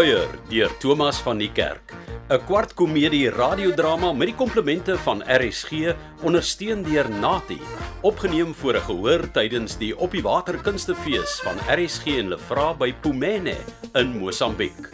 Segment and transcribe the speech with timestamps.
[0.00, 1.92] Kuier deur Thomas van die Kerk.
[2.32, 5.92] 'n Kwart komedie radiodrama met die komplemente van RSG
[6.24, 7.58] ondersteun deur Nati.
[8.00, 12.94] Opgeneem voor 'n gehoor tydens die Op die Water Kunstefees van RSG en Lefra by
[13.02, 13.56] Pumene
[13.92, 14.88] in Mosambiek.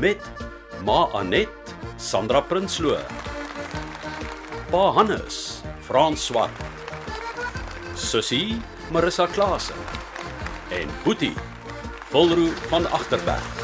[0.00, 0.22] Met
[0.84, 2.98] Ma Anet, Sandra Prinsloo.
[4.70, 6.58] Pa Hannes, Frans Swart.
[7.94, 8.58] Sussie,
[8.90, 9.74] Marissa Klaase.
[10.70, 11.36] En Boetie,
[12.10, 13.59] Volroo van Agterberg.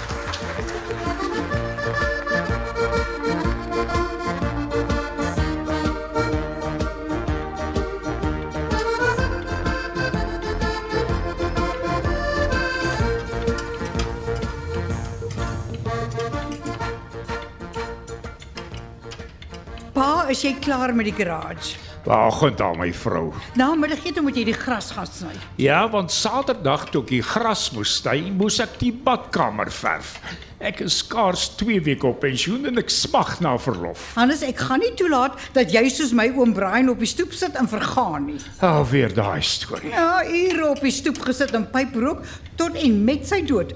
[20.37, 21.79] Is jy klaar met die garage?
[22.07, 23.31] Waggend aan my vrou.
[23.59, 25.33] Na middagete moet jy die gras gaan sny.
[25.59, 30.13] Ja, want Saterdag toe ek die gras moes sny, moes ek die badkamer verf.
[30.61, 34.11] Ek is skaars 2 weke op pensioen en ek smag na verlof.
[34.17, 37.57] Hannes, ek gaan nie toelaat dat jy soos my oom Brian op die stoep sit
[37.57, 38.39] en vergaan nie.
[38.65, 39.95] Alweer daai storie.
[39.95, 42.23] Ja, ure op die stoep gesit en pyp rook
[42.61, 43.73] tot en met sy dood.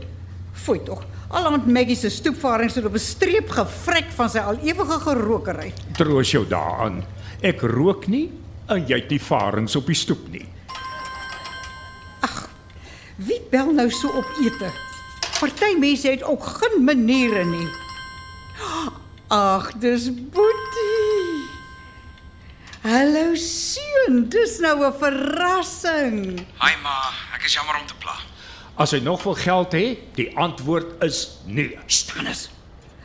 [0.61, 1.07] Fooi tog.
[1.31, 5.73] Aland Maggie se stoepvarings het op 'n streep gevrek van sy al ewige gerookery.
[5.93, 7.05] Troos jou daaraan.
[7.43, 8.31] Ek rook nie
[8.67, 10.49] en jy het nie varings op die stoep nie.
[13.21, 14.71] Wie bel nou so op ete?
[15.41, 17.69] Party mense het ook geen maniere nie.
[19.29, 21.45] Ag, dis Boetie.
[22.81, 26.17] Hallo seun, dis nou 'n verrassing.
[26.65, 28.17] Hi ma, ek is jammer om te pla.
[28.81, 29.87] As hy nog wil geld hê,
[30.17, 31.77] die antwoord is nee.
[31.85, 32.47] Stannis.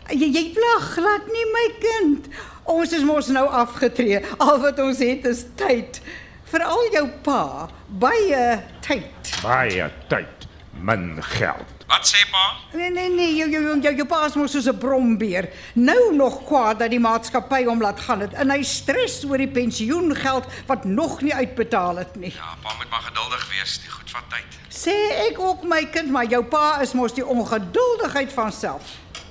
[0.07, 2.29] Jy jy pla glad nie my kind.
[2.71, 4.21] Ons is mos nou afgetree.
[4.39, 5.99] Al wat ons het is tyd.
[6.47, 8.45] Veral jou pa, baie
[8.87, 9.33] tyd.
[9.43, 10.47] Baie tyd,
[10.79, 11.74] min geld.
[11.85, 12.43] Wat sê pa?
[12.73, 15.49] Nee nee nee, jou jou jou, jou, jou pa is mos soos 'n brombeer.
[15.73, 19.47] Nou nog kwaad dat die maatskappy hom laat gaan het en hy stres oor die
[19.47, 22.33] pensioengeld wat nog nie uitbetaal het nie.
[22.33, 24.49] Ja, pa moet maar geduldig wees, die goed vat tyd.
[24.69, 24.95] Sê
[25.29, 28.83] ek ook my kind, maar jou pa is mos die ongeduldigheid van self.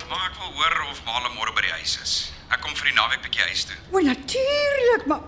[0.09, 2.31] Maar ek wil hoor of Male môre by die huis is.
[2.49, 3.75] Ek kom vir die naweek bietjie huis toe.
[3.91, 5.19] O, natuurlik, maar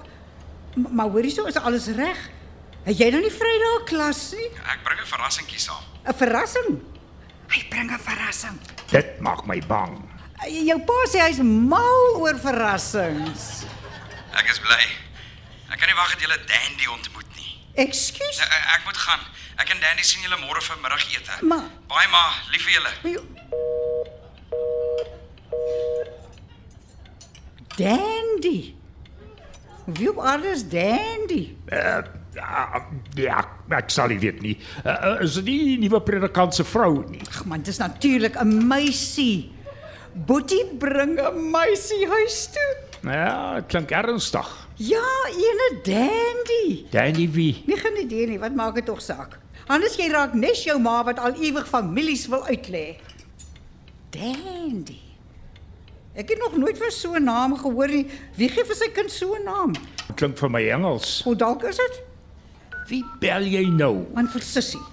[0.75, 2.29] maar, maar hoorie so, is alles reg?
[2.83, 4.47] Het jy nou nie Vrydag klas nie?
[4.63, 5.83] Ek bring 'n verrassingkie saam.
[6.05, 6.96] 'n Verrassing.
[7.53, 8.59] Hy bring 'n verrassing.
[8.91, 10.03] Dit maak my bang.
[10.47, 13.65] Jou pa sê hy's mal oor verrassings.
[14.37, 14.83] Ek is bly.
[15.71, 17.51] Ek kan nie wag dat julle Dandy ontmoet nie.
[17.75, 18.39] Ekskuus.
[18.39, 19.19] Ek, ek moet gaan.
[19.57, 21.41] Ek en Dandy sien julle môre vir middagete.
[21.41, 23.25] Maar- Baie ma, lief vir julle.
[27.75, 28.75] Dandy.
[29.85, 31.57] Wie op aarde is Dandy?
[31.69, 31.97] Uh,
[32.37, 32.81] ja,
[33.17, 33.41] ja,
[33.77, 34.55] ek sal nie weet nie.
[34.85, 37.21] Uh, is dit nie die nuwe predikant se vrou nie?
[37.33, 39.51] Ag man, dis natuurlik 'n meisie.
[40.13, 42.71] Boetie bring 'n meisie huis toe.
[43.03, 44.47] Ja, dit klink ernstig.
[44.77, 46.85] Ja, ene Dandy.
[46.91, 47.63] Danny wie?
[47.65, 49.39] Nie geen idee nie, wat maak dit tog saak?
[49.67, 52.97] Anders jy raak nes jou ma wat al ewig families wil uitlê.
[54.09, 54.99] Dandy.
[56.17, 58.07] Ek het nog nooit van so 'n naam gehoor nie.
[58.35, 59.73] Wie gee vir sy kind so 'n naam?
[60.15, 61.21] Klink vir my Engels.
[61.23, 62.06] Hoe dalk is dit?
[62.87, 64.05] Wie bel jy nou?
[64.15, 64.83] Man vir Sissie.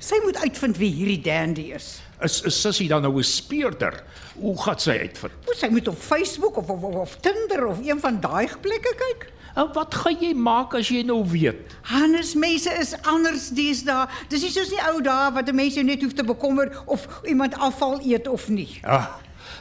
[0.00, 1.98] Sy moet uitvind wie hierdie Dandy is.
[2.24, 4.02] Is is Sissie dan nou 'n speurder?
[4.36, 5.32] Hoe gaan sy uitvind?
[5.46, 8.94] Moet sy moet op Facebook of of, of, of Tinder of een van daai plekke
[8.96, 9.32] kyk?
[9.54, 11.56] En wat gaan jy maak as jy nou weet?
[11.82, 14.06] Hannes mense is anders deesdae.
[14.28, 17.08] Dis nie soos die ou dae wat 'n mens jou net hoef te bekommer of
[17.24, 18.80] iemand afval eet of nie.
[18.84, 19.16] Ah,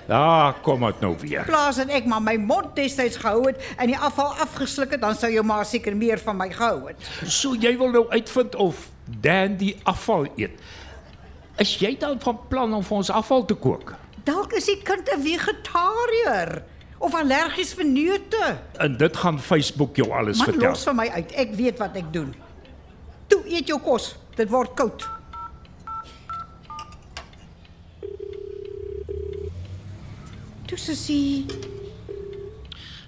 [0.09, 1.45] daar kom dit nou weer.
[1.45, 5.15] Plaas dat ek maar my mond destyds gehou het en die afval afgesluk het, dan
[5.15, 7.09] sou jou ma seker meer van my gehou het.
[7.29, 8.87] So jy wil nou uitvind of
[9.21, 10.59] Dan die afval eet.
[11.57, 13.95] Is jy dan van plan om vir ons afval te kook?
[14.23, 16.61] Dalk is die kind 'n vegetariër
[16.99, 18.57] of allergies vir neute.
[18.77, 20.69] En dit gaan Facebook jou alles Man vertel.
[20.69, 21.31] los van my uit.
[21.31, 22.35] Ek weet wat ek doen.
[23.27, 24.15] Toe eet jou kos.
[24.35, 25.09] Dit word koud.
[30.89, 31.45] Sussie.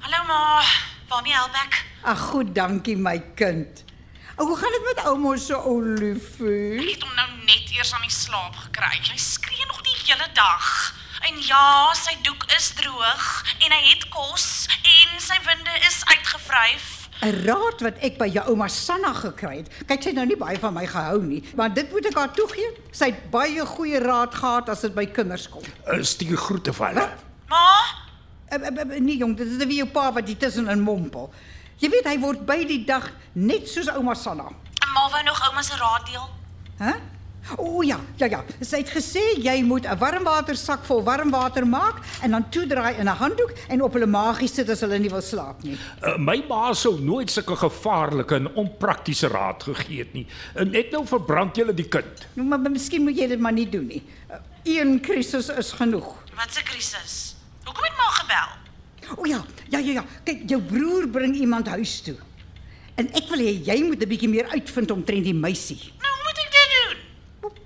[0.06, 0.62] Hallo ma,
[1.10, 1.80] waarmee help ek?
[2.06, 3.82] Ag goed, dankie my kind.
[4.38, 6.78] O, hoe gaan dit met ouma se ou liefie?
[6.78, 8.92] Ek het hom nou net eers aan die slaap gekry.
[9.10, 10.68] Hy skree nog die hele dag.
[11.26, 13.26] En ja, sy doek is droog
[13.62, 16.88] en hy het kos en sy winde is uitgevryf.
[17.22, 19.74] 'n Raad wat ek by jou ouma Sanna gekry het.
[19.86, 22.34] Kyk, sy het nou nie baie van my gehou nie, maar dit moet ek haar
[22.34, 22.72] toegee.
[22.94, 25.66] Sy het baie goeie raad gehad as dit by kinders kom.
[26.02, 27.10] Stuur groete vir hulle.
[27.52, 27.68] Ma,
[28.52, 31.30] Uh, uh, uh, nee jong, dit is weer jou pa wat hier tussenin mompel.
[31.80, 34.50] Jy weet hy word by die dag net soos ouma Sanna.
[34.94, 36.26] ma wou nog ouma se raad deel.
[36.82, 36.92] Hæ?
[37.58, 38.42] O ja, ja ja.
[38.60, 43.08] Sy het gesê jy moet 'n warmwatersak vol warm water maak en dan toedraai in
[43.08, 45.78] 'n handdoek en op hulle maagies sit as hulle nie wil slaap nie.
[46.04, 50.28] Uh, my ma sou nooit sulke gevaarlike en onpraktiese raad gegee het nie.
[50.56, 52.28] Uh, net nou verbrand jy die kind.
[52.34, 54.04] Nou, maar, maar miskien moet jy dit maar nie doen nie.
[54.30, 56.16] Uh, een krisis is genoeg.
[56.36, 57.36] Wat 'n krisis.
[57.64, 58.48] Hoekom het ma gebel?
[59.18, 59.26] O
[59.72, 60.04] ja, ja ja.
[60.28, 62.18] Kyk, jou broer bring iemand huis toe.
[63.00, 65.94] En ek wil hê jy moet 'n bietjie meer uitvind omtrent die meisie.
[66.04, 66.98] Nou moet ek dit doen?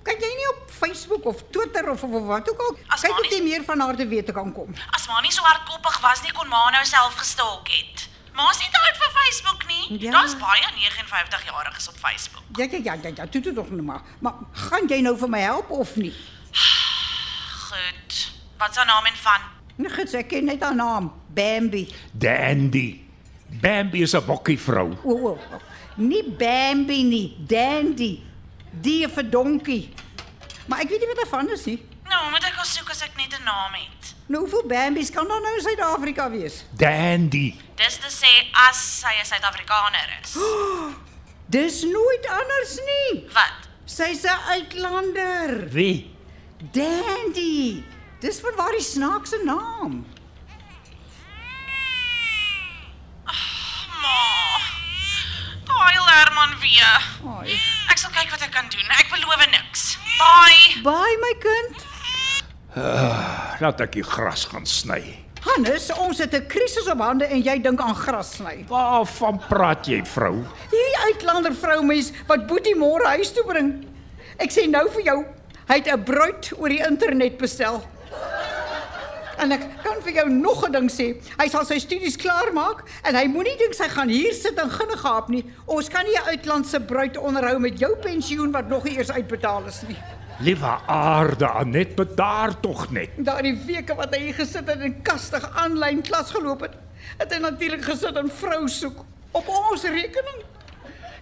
[0.06, 2.76] Kyk jy nie op Facebook of Twitter of of, wat ook al.
[2.88, 4.74] As Kyk maar of jy meer van haar te wete kan kom.
[4.90, 8.08] As ma nie so hardkoppig was nie, kon ma nou self gestalk het.
[8.36, 9.98] Ma's nie te oud vir Facebook nie.
[10.00, 10.10] Ja.
[10.12, 12.42] Daar's baie 59-jariges op Facebook.
[12.56, 14.02] Ja ja ja ja, ja toe toe nog nou maar.
[14.20, 16.12] Maar gaan jy nou vir my help of nie?
[17.68, 18.32] Goed.
[18.58, 19.40] Wat is haar naam en van?
[19.76, 21.84] Nee, gits, ek ken net haar naam, Bambi.
[22.12, 22.88] Dandy.
[23.60, 24.96] Bambi is 'n bokkie vrou.
[25.04, 25.60] O, o, o.
[25.96, 28.22] Nie Bambi nie, Dandy.
[28.80, 29.92] Die vir donkie.
[30.66, 31.78] Maar ek weet nie wat daarvan is nie.
[32.08, 34.14] Nou, moet ek soek as ek net 'n naam het?
[34.26, 36.64] Nou hoeveel Bambies kan daar nou in Suid-Afrika wees?
[36.74, 37.54] Dandy.
[37.78, 38.32] Dis te sê
[38.68, 40.34] as sy 'n Suid-Afrikaner is.
[41.56, 43.28] Dis nooit anders nie.
[43.32, 43.68] Wat?
[43.84, 45.68] Sy's 'n uitlander.
[45.70, 46.10] Wie?
[46.72, 47.84] Dandy.
[48.20, 50.06] Dis van waar die snaakse naam.
[54.02, 54.18] Ma.
[55.64, 56.96] Daai Herman weer.
[57.28, 57.58] Ai.
[57.92, 58.88] Ek sal kyk wat ek kan doen.
[58.96, 59.84] Ek beloof niks.
[60.16, 60.80] Bye.
[60.86, 61.84] Bye my kind.
[63.60, 65.02] Laat ek die gras gaan sny.
[65.46, 68.64] Hannes, ons het 'n krisis op hande en jy dink aan gras sny.
[68.68, 70.44] Waarvan praat jy, vrou?
[70.72, 73.86] Hierdie uitlander vroumens wat Boetie môre huis toe bring.
[74.38, 75.24] Ek sê nou vir jou,
[75.68, 77.84] hy het 'n bruid oor die internet bestel.
[79.36, 81.06] En ek kan vir jou nog 'n ding sê.
[81.38, 84.70] Hy sal sy studies klaar maak en hy moenie dink sy gaan hier sit en
[84.70, 85.44] ginne gaap nie.
[85.66, 89.66] Ons kan nie 'n uitlandse bruid onderhou met jou pensioen wat nog nie eers uitbetaal
[89.66, 89.96] is nie.
[90.38, 93.10] Liewe aarde, Anet, bedaar tog net.
[93.16, 96.74] Daardie weke wat hy gesit het en kastig aanlyn klas geloop het,
[97.18, 100.44] het hy natuurlik gesit en vrou soek op ons rekening.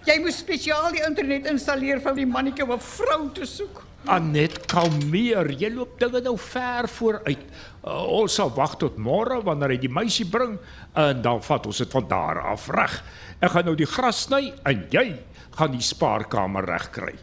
[0.05, 3.85] Jy moes spesiaal die internet installeer vir die mannetjie om 'n vrou te soek.
[4.05, 5.49] Anet, kalmeer.
[5.57, 7.45] Jy loop dinge nou ver vooruit.
[7.85, 10.59] Uh, ons sal wag tot môre wanneer hy die meisie bring
[11.01, 12.99] en dan vat ons dit van daar af reg.
[13.41, 15.07] Ek gaan nou die gras sny en jy
[15.55, 17.15] gaan die spaarkamer regkry.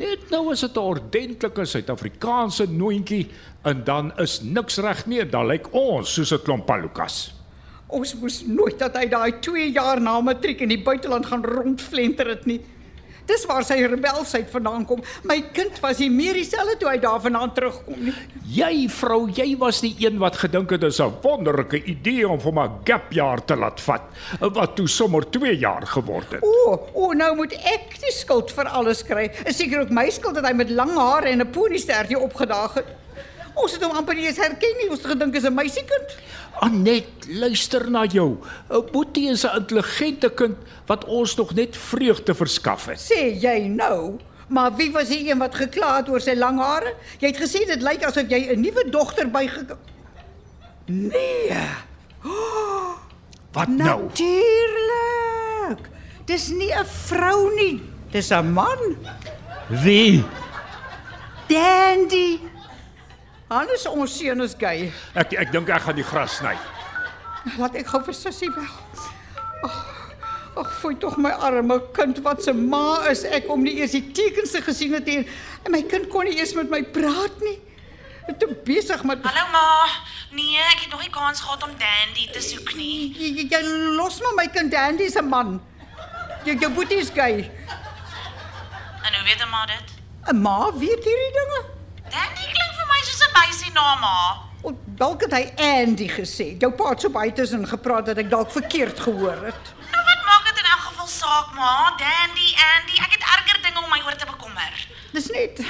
[0.00, 3.28] Net nou is dit 'n ordentlike Suid-Afrikaanse noontjie
[3.64, 5.24] en dan is niks reg nie.
[5.24, 7.34] Dan lyk ons soos 'n klomp palukas.
[7.86, 12.28] Ons moes nooit dat hy daai 2 jaar na matriek in die buiteland gaan rondflenter
[12.28, 12.60] het nie.
[13.26, 15.02] Dis waar sy rebelsheid vandaan kom.
[15.24, 18.14] My kind was nie meer dieselfde toe hy daarvandaan terugkom nie.
[18.54, 22.40] Jy vrou, jy was die een wat gedink het dit is 'n wonderlike idee om
[22.40, 24.02] vir 'n gap jaar te laat vat
[24.40, 26.42] wat toe sommer 2 jaar geword het.
[26.42, 29.30] O, o, nou moet ek die skuld vir alles kry.
[29.46, 32.74] Is seker ook my skuld dat hy met lang hare en 'n ponystert hier opgedaag
[32.74, 32.86] het.
[33.54, 34.90] Ons het hom amper nie eens herken nie.
[34.90, 36.16] Ons het gedink is 'n meisiekind.
[36.60, 38.38] Anet, luister na jou.
[38.92, 40.56] Boetie is 'n intelligente kind
[40.86, 42.98] wat ons nog net vreugde verskaf het.
[42.98, 44.18] Sê jy nou?
[44.48, 46.94] Maar wie was die een wat gekla het oor sy lang hare?
[47.18, 49.66] Jy het gesê dit lyk asof jy 'n nuwe dogter byge
[50.86, 51.50] Nee.
[53.52, 54.02] Wat nou?
[54.02, 55.88] Natuurlik.
[56.24, 57.82] Dis nie 'n vrou nie.
[58.10, 58.96] Dis 'n man.
[59.68, 60.24] Wie?
[61.48, 62.40] Dandy.
[63.54, 64.88] Hannes ons seun is gay.
[65.14, 66.54] Ek ek dink ek gaan die gras sny.
[67.58, 68.70] Laat ek gou vir sussie bel.
[69.64, 69.76] Ag,
[70.58, 74.02] ag, fooi tog my arme kind wat se ma is ek om nie eers die
[74.16, 75.22] tekens te gesien het nie.
[75.64, 77.60] En my kind kon nie eers met my praat nie.
[78.26, 79.86] Ek te besig met Hallo ma.
[80.34, 83.12] Nee, ek het nog nie kans gehad om Dandy te soek nie.
[83.14, 83.60] jy, jy, jy
[84.00, 85.60] los maar my kind Dandy se man.
[86.44, 87.44] Jy jou boetie is gay.
[89.04, 89.94] En hoe weet 'n ma dit?
[90.32, 91.60] 'n Ma weet hierdie dinge.
[92.10, 94.16] Dandy klink vir my soos 'n meisie naam ma.
[94.64, 96.46] O, dalk het hy Andy gesê.
[96.58, 99.72] Jou pa het so baie tussen gepraat dat ek dalk verkeerd gehoor het.
[99.92, 101.72] Nou wat maak dit in elk geval saak ma?
[102.00, 104.72] Dandy, Andy, ek het erger dinge om my oor te bekommer.
[105.12, 105.60] Dis net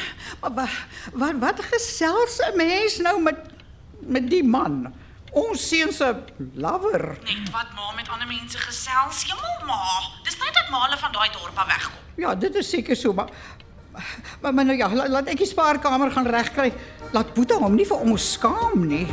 [0.40, 0.68] maar wa-
[1.12, 3.36] wat wat gesels 'n mens nou met
[4.00, 4.92] met die man?
[5.32, 6.14] Ons seun se
[6.54, 7.18] lover.
[7.24, 9.24] Net wat ma met ander mense gesels.
[9.26, 9.80] Hemel ma,
[10.22, 11.98] dis tyd dat ma hulle van daai dorp af wegkom.
[12.16, 13.28] Ja, dit is seker so, maar
[14.44, 16.72] maar, maar nou ja, laat, laat ek die spaarkamer gaan regkry.
[17.16, 19.06] Laat Boeta hom nie vir ons skaam nie.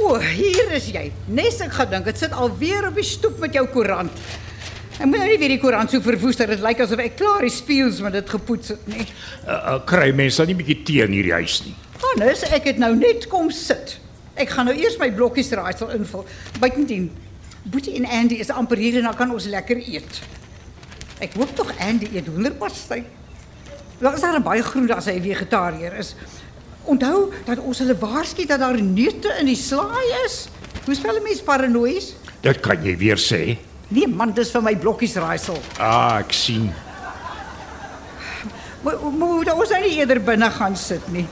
[0.00, 1.10] O, hier is jy.
[1.28, 4.24] Nes ek gedink het sit alweer op die stoep met jou koerant.
[5.00, 7.44] Ek moet nou nie weer die koerant so verwoes dat dit lyk asof ek klaar
[7.44, 9.04] die spieëls met dit gepoets het nie.
[9.44, 11.76] Uh, uh, kry mense dan nie bietjie tee in hierdie huis nie.
[12.10, 13.94] Hannes, ek het nou net kom sit.
[14.40, 16.24] Ek gaan nou eers my blokkies raaisel invul.
[16.58, 17.06] Buitendien,
[17.70, 20.20] Boetie en Andy is amper hier en dan kan ons lekker eet.
[21.22, 23.04] Ek hoop tog Andy eet hoenderpastei.
[24.00, 26.14] Daar is daar baie groente as hy vegetariër is.
[26.90, 30.48] Onthou dat ons hulle waarsku dat daar neute in die slaai is.
[30.86, 32.14] Hoe spel 'n mens paranoïes?
[32.40, 33.58] Dit kan jy weer sê.
[33.88, 35.58] Nee man, dis vir my blokkies raaisel.
[35.78, 36.72] Ah, ek sien.
[38.82, 41.26] Maar moet ons nou nie eerder binne gaan sit nie.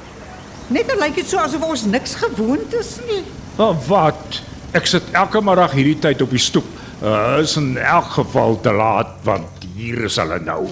[0.69, 3.23] Net lyk dit so asof ons niks gewoond is nie.
[3.57, 4.41] Maar wat?
[4.77, 6.67] Ek sit elke middag hierdie tyd op die stoep.
[7.01, 10.67] Uh, is in elk geval te laat want hier is hulle nou.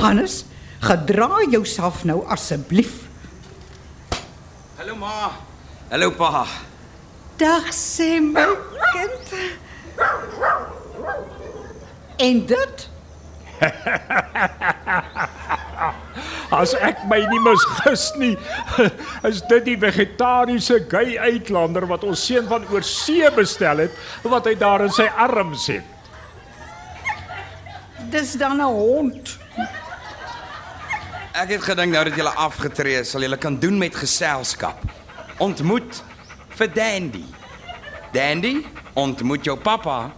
[0.00, 0.40] Hannes,
[0.82, 3.04] gedra jouself nou asseblief.
[4.80, 5.30] Hallo ma.
[5.92, 6.42] Hallo pa.
[7.38, 8.48] Dag sê my
[8.90, 9.36] kind.
[12.18, 12.88] En dit?
[16.52, 18.34] As ek my nie misgis nie,
[19.30, 24.54] is dit die vegetariese gay uitlander wat ons seun van oorsee bestel het, wat hy
[24.60, 25.86] daar in sy arms het.
[28.12, 29.38] Dis dan 'n hond.
[31.32, 34.82] Ek het gedink nou dat jy afgetree is, sal jy kan doen met geselskap.
[35.40, 36.02] Ontmoet
[36.58, 37.24] vir Dandy.
[38.12, 40.12] Dandy, ontmoet jou pappa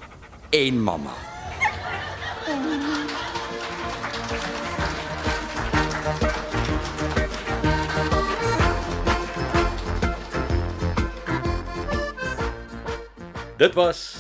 [0.50, 1.33] en mamma.
[13.54, 14.16] Dit was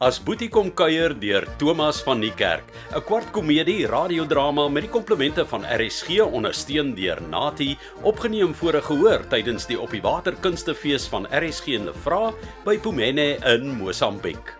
[0.00, 2.64] As Boetie kom kuier deur Thomas van die Kerk,
[2.96, 8.82] 'n kwart komedie radiodrama met die komplemente van RSG ondersteun deur Nati, opgeneem voor 'n
[8.82, 12.32] gehoor tydens die Op die Water Kunstefees van RSG in Lefra
[12.64, 14.54] by Pumene in Mosambiek.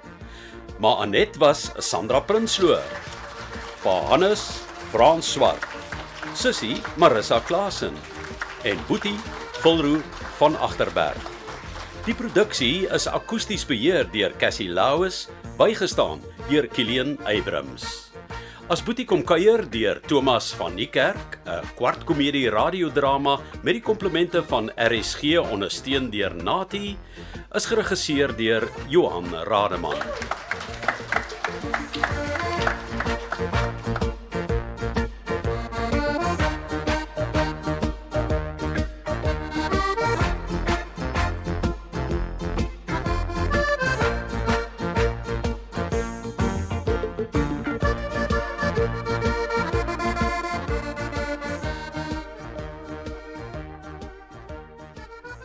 [0.78, 2.78] Maar Anet was Sandra Prinsloo.
[3.82, 4.60] Pa Hannes
[4.90, 5.66] Frans Swart.
[6.34, 7.96] Sissie Marissa Klasen
[8.64, 9.18] en Boetie
[9.62, 10.02] Volroo
[10.36, 11.39] van Agterberg.
[12.06, 15.26] Die produksie is akoesties beheer deur Cassie Lauis,
[15.58, 17.84] bygestaan deur Kilian Eybrams.
[18.72, 24.40] As Boetie kom kuier deur Thomas van Niekerk, 'n kwart komedie radiodrama met die komplemente
[24.42, 26.96] van RSG ondersteun deur Nati,
[27.54, 30.00] is geregisseer deur Johan Rademan.